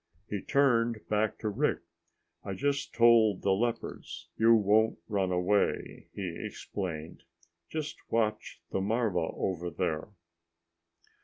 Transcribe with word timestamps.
He 0.27 0.41
turned 0.41 1.07
back 1.09 1.37
to 1.41 1.49
Rick. 1.49 1.81
"I 2.43 2.53
just 2.55 2.91
told 2.91 3.43
the 3.43 3.51
leopards 3.51 4.29
you 4.35 4.55
won't 4.55 4.97
run 5.07 5.31
away," 5.31 6.07
he 6.15 6.43
explained. 6.43 7.21
"Just 7.69 7.97
watch 8.09 8.63
the 8.71 8.81
marva 8.81 9.19
over 9.33 9.69
there." 9.69 10.07